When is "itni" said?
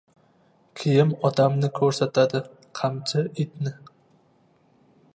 3.47-3.79